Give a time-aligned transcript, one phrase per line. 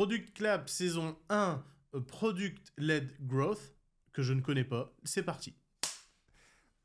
[0.00, 1.62] Product Lab saison 1,
[1.94, 3.74] euh, Product Led Growth,
[4.14, 4.94] que je ne connais pas.
[5.04, 5.54] C'est parti.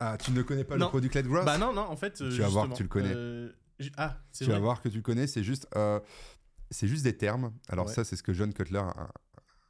[0.02, 0.88] Ah, tu ne connais pas Non.
[0.88, 2.20] le product led growth Bah non, non, en fait.
[2.20, 3.14] euh, Tu vas voir que tu le connais.
[3.16, 3.54] euh,
[3.96, 6.02] ah, c'est Tu vas voir que tu le connais, c'est juste, euh,
[6.70, 7.54] c'est juste des termes.
[7.70, 7.94] Alors Ouais.
[7.94, 9.08] ça, c'est ce que John Cutler, un,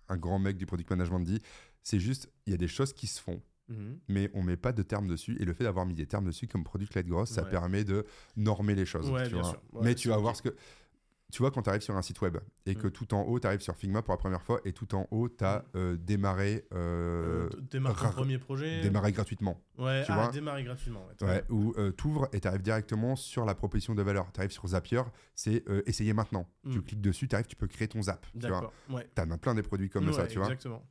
[0.10, 1.40] un grand mec du product management, dit.
[1.84, 4.00] C'est juste, il y a des choses qui se font, Mhm.
[4.08, 5.38] mais on met pas de termes dessus.
[5.40, 8.08] Et le fait d'avoir mis des termes dessus comme product led growth, ça permet de
[8.38, 9.08] normer les choses.
[9.12, 9.84] Ouais, tu bien vois.
[9.84, 10.56] mais tu vas voir ce que...
[11.32, 12.38] Tu vois, quand tu arrives sur un site web
[12.68, 12.92] et que Mm.
[12.92, 15.28] tout en haut, tu arrives sur Figma pour la première fois et tout en haut,
[15.28, 15.66] tu as
[16.00, 18.82] démarré, euh, Euh, démarre ton ra- premier projet.
[18.82, 19.60] démarré gratuitement.
[19.78, 20.32] Ouais, tu ah, vois.
[20.32, 21.06] démarrer gratuitement.
[21.22, 21.44] Ouais, Ouais,
[21.78, 24.32] euh, t'ouvres et t'arrives directement sur la proposition de valeur.
[24.32, 25.02] T'arrives sur Zapier,
[25.34, 26.48] c'est euh, essayer maintenant.
[26.72, 26.84] Tu Mm.
[26.84, 28.26] cliques dessus, t'arrives, tu peux créer ton Zap.
[28.40, 28.72] Tu vois.
[28.90, 29.10] Ouais.
[29.18, 30.46] As plein des produits comme ça, tu vois.
[30.48, 30.86] Exactement.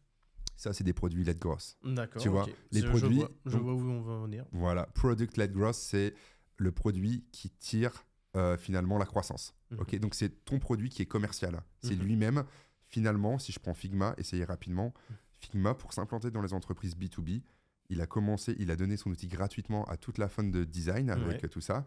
[0.56, 1.76] Ça, c'est des produits led growth.
[1.84, 2.20] D'accord.
[2.22, 4.44] Tu vois, les Je- produits- Je vois, je donc- vois où on va en venir.
[4.52, 6.14] Voilà, product led growth, c'est
[6.58, 8.04] le produit qui tire
[8.36, 9.54] euh, finalement la croissance.
[9.70, 9.78] Mhm.
[9.80, 11.62] Ok, donc c'est ton produit qui est commercial.
[11.82, 12.02] C'est Mhm.
[12.02, 12.44] lui-même,
[12.88, 14.92] finalement, si je prends Figma, essayez rapidement.
[15.10, 15.16] Mhm.
[15.40, 17.42] Figma, pour s'implanter dans les entreprises B2B,
[17.90, 21.10] il a commencé, il a donné son outil gratuitement à toute la fun de design
[21.10, 21.48] avec Ouais.
[21.48, 21.84] tout ça.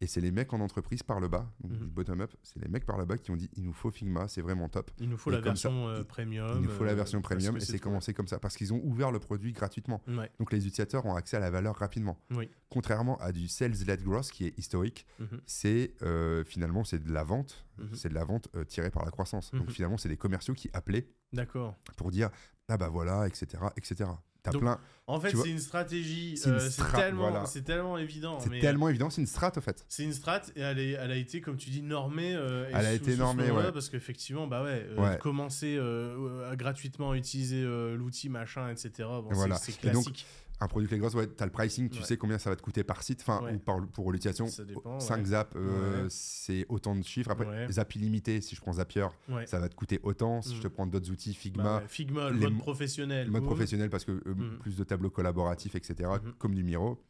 [0.00, 1.78] Et c'est les mecs en entreprise par le bas, donc Mhm.
[1.78, 4.28] du bottom-up, c'est les mecs par le bas qui ont dit il nous faut Figma,
[4.28, 4.92] c'est vraiment top.
[5.00, 6.52] Il nous faut Et la ça, version euh, premium.
[6.54, 8.80] il nous faut la euh, version premium et c'est commencé comme ça parce qu'ils ont
[8.84, 10.00] ouvert le produit gratuitement.
[10.06, 10.30] Ouais.
[10.38, 12.20] Donc les utilisateurs ont accès à la valeur rapidement.
[12.30, 12.48] Oui.
[12.68, 15.40] Contrairement à du sales-led growth qui est historique, Mhm.
[15.46, 17.94] c'est euh, finalement c'est de la vente, Mhm.
[17.94, 19.50] c'est de la vente euh, tirée par la croissance.
[19.50, 21.76] Donc finalement c'est des commerciaux qui appelaient D'accord.
[21.96, 22.30] pour dire
[22.68, 24.10] ah bah voilà etc etc.
[24.48, 26.36] T'as Donc, plein, En fait, Tu vois, c'est une stratégie.
[26.36, 27.46] c'est une euh, C'est tellement, voilà.
[27.46, 28.38] c'est tellement évident.
[28.40, 29.84] c'est mais, tellement évident, c'est une strat au fait.
[29.88, 32.34] C'est une strat et elle, est- elle a été, comme tu dis, normée.
[32.34, 33.72] euh, Elle a sous- été sous normée, ouais.
[33.72, 35.18] Parce qu'effectivement, bah ouais, euh, Ouais.
[35.18, 38.90] commencer euh, à gratuitement utiliser euh, l'outil machin, etc.
[38.98, 39.56] Bon, c'est- Voilà.
[39.56, 40.26] c'est Et donc, classique.
[40.60, 42.04] Un produit clé grosse, ouais, t'as le pricing, tu Ouais.
[42.04, 43.54] sais combien ça va te coûter par site, enfin Ouais.
[43.54, 44.48] ou par, pour l'utilisation.
[44.48, 45.24] Ça dépend, 5 ouais.
[45.26, 47.30] zaps, euh, c'est autant de chiffres.
[47.30, 49.06] Après, zap illimité, si je prends Zapier,
[49.46, 50.42] ça va te coûter autant.
[50.42, 50.56] Si Mm.
[50.56, 53.26] je te prends d'autres outils, Bah Figma, ouais, Figma, le mode mo- professionnel.
[53.26, 54.58] le mode professionnel parce que euh, Mhm.
[54.58, 56.32] plus de tableaux collaboratifs, etc., Mhm.
[56.38, 57.02] comme du Miro.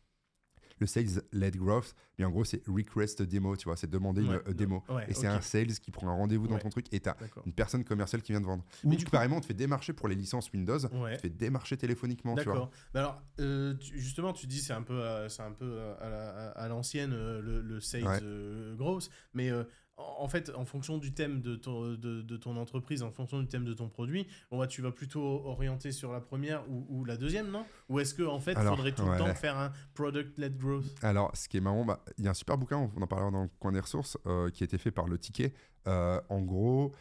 [0.80, 4.50] Le sales-led growth, mais en gros, c'est request demo, tu vois, c'est demander Ouais, une
[4.50, 4.84] euh, démo.
[4.88, 7.52] ouais, et c'est un sales qui prend un rendez-vous dans ton truc et t'as une
[7.52, 8.64] personne commerciale qui vient de vendre.
[8.84, 11.16] Mais Ou du coup- carrément, on te fait démarcher pour les licences Windows, on te
[11.18, 12.70] fait démarcher téléphoniquement, tu vois.
[12.94, 16.50] Alors, euh, tu- justement, tu dis c'est un peu, euh, c'est un peu à, la-
[16.52, 19.50] à l'ancienne le, le sales gross, mais
[19.98, 23.48] en fait, en fonction du thème de ton, de, de ton entreprise, en fonction du
[23.48, 27.04] thème de ton produit, bon, bah, tu vas plutôt orienter sur la première ou, ou
[27.04, 27.64] la deuxième, non?
[27.88, 29.12] Ou est-ce que en fait, il faudrait tout ouais.
[29.12, 30.94] le temps faire un product-led growth?
[31.02, 33.30] Alors, ce qui est marrant, bah, il y a un super bouquin, on en parlera
[33.30, 35.52] dans le coin des ressources, euh, qui a été fait par le ticket.
[35.86, 36.94] Euh, en gros,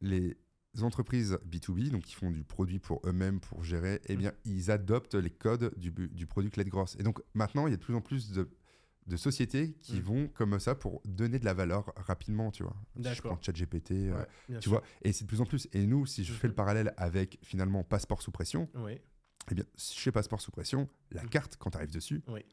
[0.00, 0.36] les
[0.80, 4.18] entreprises B2B, donc qui font du produit pour eux-mêmes, pour gérer, eh Mm.
[4.18, 6.96] bien, ils adoptent les codes du, du produit led growth.
[6.98, 8.48] Et donc, maintenant, il y a de plus en plus de,
[9.06, 10.02] de sociétés qui Mm.
[10.02, 12.76] vont comme ça pour donner de la valeur rapidement, tu vois.
[13.02, 14.14] Si je prends ChatGPT, euh,
[14.48, 14.72] Ouais, tu sûr.
[14.72, 14.82] vois.
[15.02, 15.68] Et c'est de plus en plus.
[15.72, 19.00] Et nous, si je fais le parallèle avec, finalement, passeport sous pression, Oui,
[19.50, 21.28] eh bien, chez passeport sous pression, la Mm.
[21.30, 22.44] carte, quand tu arrives dessus, oui.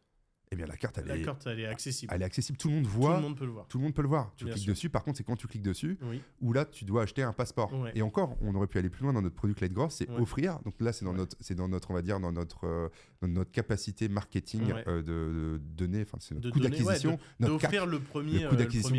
[0.51, 2.11] Eh bien, la carte, elle, La est, carte, elle est accessible.
[2.11, 2.57] elle est accessible.
[2.57, 3.17] Tout le monde Tout voit.
[3.17, 3.67] le monde peut le voir.
[3.67, 4.33] Tout le monde peut le voir.
[4.35, 4.73] Tu Bien cliques sûr.
[4.73, 4.89] dessus.
[4.89, 7.71] Par contre, c'est quand tu cliques dessus Oui, où là, tu dois acheter un passeport.
[7.71, 7.91] Ouais.
[7.93, 10.19] Et encore, on aurait pu aller plus loin dans notre product led growth, c'est Ouais.
[10.19, 10.59] offrir.
[10.65, 11.17] Donc là, c'est dans Ouais.
[11.17, 12.89] notre, c'est dans notre, on va dire, dans notre, euh,
[13.21, 16.01] dans notre capacité marketing euh, de, de donner.
[16.01, 18.95] Enfin, c'est notre De coût d'acquisition, d'offrir le premier, le euh, coût le d'acquisition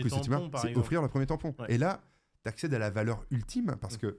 [0.62, 1.52] c'est offrir le premier tampon.
[1.68, 2.00] Et là,
[2.44, 4.18] tu accèdes à la valeur ultime parce que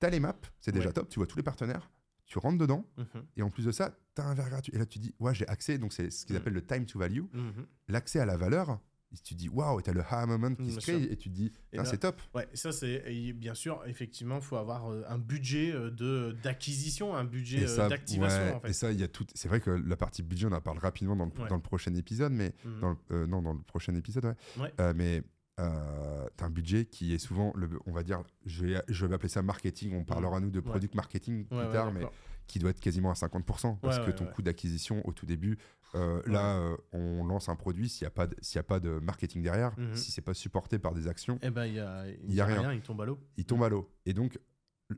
[0.00, 1.08] tu as les maps, c'est déjà top.
[1.10, 1.88] Tu vois tous les partenaires.
[2.30, 4.72] Tu rentres dedans Mhm, et en plus de ça, tu as un verre gratuit.
[4.74, 5.78] Et là, tu dis, ouais, j'ai accès.
[5.78, 6.38] Donc, c'est ce qu'ils Mm.
[6.38, 7.24] appellent le time to value.
[7.32, 7.66] mhm.
[7.88, 8.78] L'accès à la valeur.
[9.12, 10.94] Et tu dis, waouh, et tu as le ha moment qui Bien se sûr.
[10.94, 11.52] crée et tu te dis,
[11.84, 12.22] c'est top.
[12.32, 13.02] Ouais, ça c'est
[13.32, 17.68] bien sûr effectivement il faut avoir euh, un budget euh, de d'acquisition, un budget Et
[17.68, 18.70] euh, d'activation ouais, en fait.
[18.70, 19.26] et ça, il y a tout.
[19.34, 21.48] C'est vrai que la partie budget, on en parle rapidement dans le, Ouais.
[21.48, 22.80] dans le prochain épisode, mais Mhm.
[22.80, 24.36] dans le- euh, non, dans le prochain épisode, ouais.
[24.62, 24.72] Ouais.
[24.78, 25.24] Euh, mais
[25.58, 29.14] euh, t'as un budget qui est souvent, le, on va dire, je vais, je vais
[29.14, 29.94] appeler ça marketing.
[29.94, 30.64] On parlera nous de Ouais.
[30.64, 32.06] product marketing plus Ouais, ouais, tard, mais
[32.46, 35.58] qui doit être quasiment à 50% parce que ton coût d'acquisition au tout début,
[35.94, 38.80] euh, là, euh, on lance un produit s'il n'y a pas, de- y a pas
[38.80, 39.94] de marketing derrière, Mhm.
[39.94, 42.46] si c'est pas supporté par des actions, Eh ben il y a, Il y a
[42.46, 42.72] rien.
[42.72, 43.18] il tombe à l'eau.
[43.36, 43.88] il tombe à l'eau.
[44.06, 44.38] Et donc,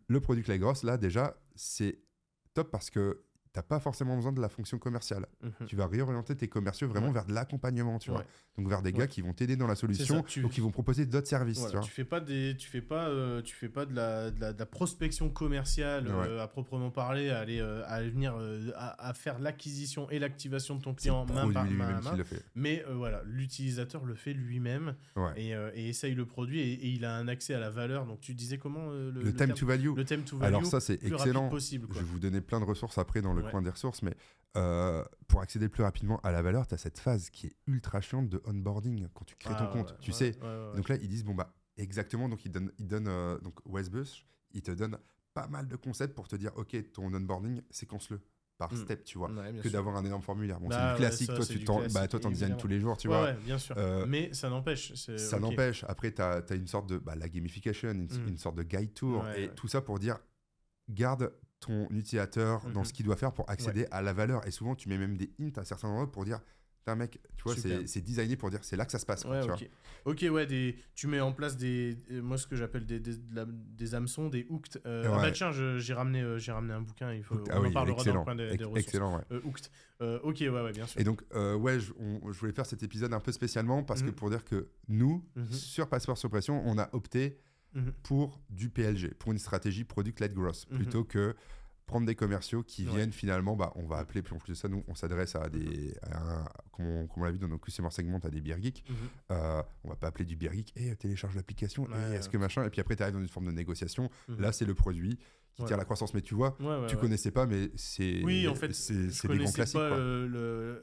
[0.08, 1.98] le produit Clay Gross, là, déjà, c'est
[2.54, 3.22] top parce que
[3.52, 5.26] t'as pas forcément besoin de la fonction commerciale.
[5.42, 5.66] Mhm.
[5.66, 7.12] Tu vas réorienter tes commerciaux vraiment Ouais.
[7.12, 8.24] vers de l'accompagnement, tu vois.
[8.56, 10.70] Donc vers des gars qui vont t'aider dans la solution, ça, tu- ou qui vont
[10.70, 11.84] proposer d'autres services, Voilà, tu vois.
[11.86, 14.52] tu fais pas des, tu fais pas, euh, tu fais pas de la, de la,
[14.52, 18.34] de la prospection commerciale euh, à proprement parler, à aller, euh, à aller venir
[18.76, 22.42] à, à faire l'acquisition et l'activation de ton client main par main le fait.
[22.54, 24.94] Mais voilà, l'utilisateur le fait lui-même
[25.36, 28.06] et, et essaye le produit et, et il a un accès à la valeur.
[28.06, 29.94] Donc tu disais comment le, Le, time terme to value.
[29.94, 31.50] le time to value Alors ça, c'est excellent.
[31.58, 33.50] Je vais vous donner plein de ressources après dans le Ouais.
[33.50, 34.14] coin des ressources, mais
[34.56, 38.00] euh, pour accéder plus rapidement à la valeur, tu as cette phase qui est ultra
[38.00, 39.90] chiante de onboarding quand tu crées Ah, ton compte.
[39.92, 40.76] ouais, tu ouais, sais, ouais, ouais, ouais.
[40.76, 44.26] donc là, ils disent, bon, bah, Exactement, donc il donne, il donne euh, donc Westbush,
[44.52, 44.98] il te donne
[45.32, 48.20] pas mal de concepts pour te dire, ok, ton onboarding, séquence-le
[48.58, 48.76] par Mm.
[48.76, 50.60] step, tu vois, Ouais, que d'avoir un énorme formulaire.
[50.60, 52.78] Bon, Bah c'est du ouais, classique, ça, toi, tu du t'en, bah, designes tous les
[52.78, 53.24] jours, tu Ouais, vois.
[53.24, 53.74] ouais, bien sûr.
[53.78, 54.92] Euh, Mais ça n'empêche.
[54.94, 55.82] Ça n'empêche.
[55.88, 58.28] Après, tu as, une sorte de bah, la gamification, une, Mm.
[58.28, 59.54] une sorte de guide tour, Ouais, et ouais.
[59.54, 60.18] tout ça pour dire
[60.90, 62.84] garde ton utilisateur dans Mhm.
[62.86, 64.46] ce qu'il doit faire pour accéder à la valeur.
[64.46, 66.40] Et souvent, tu mets même des hints à certains endroits pour dire
[66.84, 69.22] Putain, mec, tu vois, c'est designé pour dire c'est là que ça se passe.
[69.22, 69.56] quoi, Ouais, tu vois.
[70.04, 70.26] ok.
[70.32, 70.74] Ouais, des...
[70.96, 71.96] tu mets en place des.
[72.10, 74.82] euh, Moi, ce que j'appelle des, des, de la- des hameçons, des hooked.
[74.84, 75.22] Euh, Ah Ouais.
[75.22, 77.36] bah tiens, j'ai ramené, euh, j'ai ramené un bouquin, il faut...
[77.50, 78.18] Ah on oui, en parlera dans excellent.
[78.18, 79.22] le coin des, des excellent, ouais.
[79.30, 79.40] Euh.
[80.00, 81.00] Euh, ok, ouais, ouais, bien sûr.
[81.00, 84.02] Et donc, euh, ouais, je, on- je voulais faire cet épisode un peu spécialement parce
[84.02, 84.14] que Mhm.
[84.14, 85.52] pour dire que nous, Mhm.
[85.52, 87.38] sur Passeport sur Pression, on a opté
[87.74, 87.92] Mhm.
[88.02, 90.76] pour du PLG, pour une stratégie product-led growth, Mhm.
[90.78, 91.34] plutôt que
[91.86, 92.94] prendre des commerciaux qui Ouais.
[92.94, 95.48] viennent finalement, bah, on va appeler, puis en plus de ça, nous, on s'adresse à
[95.50, 98.40] des, à un- comme on, comme on l'a vu dans nos customer segments, à des
[98.40, 98.84] beer geeks.
[98.88, 98.96] Mhm.
[99.32, 102.64] Euh, on va pas appeler du beer geek, et télécharge l'application, Ouais, est-ce que machin,
[102.64, 104.10] et puis après, tu arrives dans une forme de négociation.
[104.28, 104.40] Mhm.
[104.40, 105.18] Là, c'est le produit
[105.54, 105.68] qui Ouais.
[105.68, 106.56] tire la croissance, mais tu vois,
[106.88, 108.94] tu connaissais pas, mais c'est Oui, en fait, c'est
[109.28, 109.74] des grands classiques.
[109.78, 109.98] pas quoi.
[109.98, 110.38] euh, le,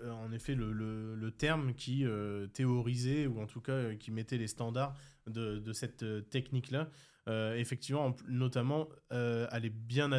[0.06, 4.12] euh, en effet le, le- le terme qui euh, théorisait ou en tout cas qui
[4.12, 4.96] mettait les standards
[5.30, 6.90] de, de cette euh, technique-là.
[7.28, 10.12] Euh, effectivement, en- notamment, euh, elle est bien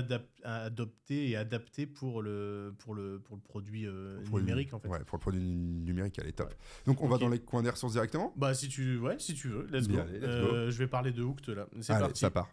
[0.44, 4.78] adoptée et adaptée pour le, pour le, pour le produit euh, Pour le- numérique en
[4.78, 4.88] fait.
[4.88, 6.50] Ouais, pour le produit numérique, elle est top.
[6.50, 6.56] Ouais.
[6.86, 8.32] Donc, on va dans les coins des ressources directement?
[8.36, 9.94] Bah si tu, ouais, si tu veux, let's go.
[9.94, 11.66] Bien, allez, let's je vais parler de Hooked là.
[11.80, 12.20] C'est Allez, parti.
[12.20, 12.48] ça part.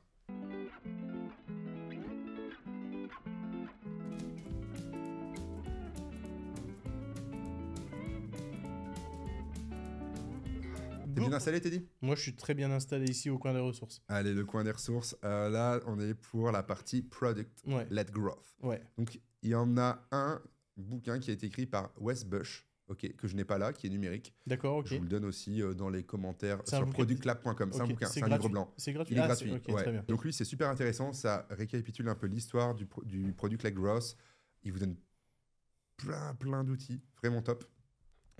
[11.27, 11.85] Bien installé, Teddy?
[12.01, 14.01] Moi, je suis très bien installé ici au coin des ressources.
[14.07, 15.15] Allez, le coin des ressources.
[15.23, 18.55] Euh, là, on est pour la partie Product Ouais, Led Growth.
[18.63, 18.81] ouais.
[18.97, 20.41] Donc, il y en a un
[20.75, 23.87] bouquin qui a été écrit par Wes Bush, ok, que je n'ai pas là, qui
[23.87, 24.33] est numérique.
[24.45, 24.87] D'accord, ok.
[24.87, 27.71] Je vous le donne aussi euh, dans les commentaires sur productlab.com.
[27.73, 28.73] C'est un bouquin, c'est un livre blanc.
[28.77, 29.15] C'est gratuit.
[29.15, 29.51] Il est Ah, gratuit.
[29.51, 29.59] ouais.
[29.59, 30.03] très bien.
[30.07, 31.13] Donc lui, c'est super intéressant.
[31.13, 34.15] Ça récapitule un peu l'histoire du, pro- du Product Led Growth.
[34.63, 34.95] Il vous donne
[35.97, 37.01] plein, plein d'outils.
[37.21, 37.63] Vraiment top.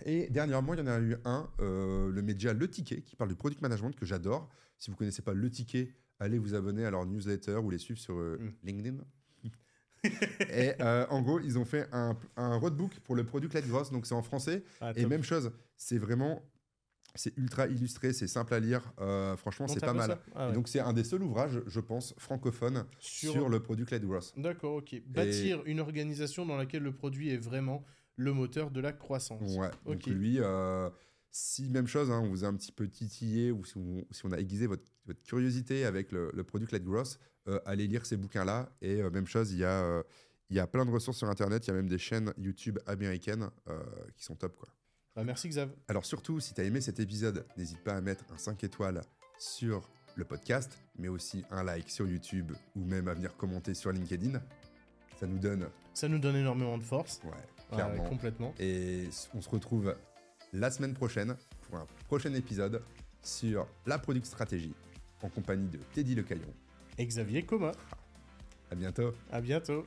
[0.05, 3.29] Et dernièrement, il y en a eu un, euh, le média Le Ticket, qui parle
[3.29, 4.49] du product management, que j'adore.
[4.77, 7.77] Si vous ne connaissez pas Le Ticket, allez vous abonner à leur newsletter ou les
[7.79, 8.51] suivre sur euh, Mm.
[8.63, 8.97] LinkedIn.
[10.03, 13.91] et euh, en gros, ils ont fait un, un roadbook pour le Product Led Growth,
[13.91, 14.63] donc c'est en français.
[14.79, 16.43] Ah, Et même chose, c'est vraiment,
[17.15, 18.93] c'est ultra illustré, c'est simple à lire.
[19.01, 20.19] Euh, franchement, c'est pas mal.
[20.35, 20.53] Ah ouais.
[20.53, 24.33] donc c'est un des seuls ouvrages, je pense, francophones sur, Sur- le product led growth.
[24.37, 25.01] D'accord, ok.
[25.07, 27.83] Bâtir une organisation dans laquelle le produit est vraiment
[28.17, 29.55] le moteur de la croissance.
[29.55, 29.69] Ouais.
[29.85, 30.05] Donc Ok.
[30.07, 30.89] lui, euh,
[31.31, 34.25] si même chose, hein, on vous a un petit peu titillé ou si on, si
[34.25, 38.05] on a aiguisé votre, votre curiosité avec le, le product led growth, euh, allez lire
[38.05, 38.69] ces bouquins-là.
[38.81, 40.03] Et euh, même chose, il y a
[40.49, 41.65] il y a plein de ressources sur Internet.
[41.65, 43.49] Il y a même des chaînes YouTube américaines
[44.15, 44.69] qui sont top, quoi.
[45.13, 45.69] Bah, merci Xav.
[45.89, 49.01] Alors surtout, si tu as aimé cet épisode, n'hésite pas à mettre un 5 étoiles
[49.37, 53.91] sur le podcast, mais aussi un like sur YouTube ou même à venir commenter sur
[53.91, 54.39] LinkedIn.
[55.19, 57.19] Ça nous donne, Ça nous donne énormément de force.
[57.25, 57.31] ouais,
[57.71, 58.53] Ouais, complètement.
[58.59, 59.95] Et on se retrouve
[60.53, 62.81] la semaine prochaine pour un prochain épisode
[63.21, 64.73] sur la Product Stratégie
[65.21, 66.53] en compagnie de Teddy Lecaillon.
[66.97, 67.71] Et Xavier Coma.
[68.71, 69.13] À bientôt.
[69.31, 69.85] À bientôt.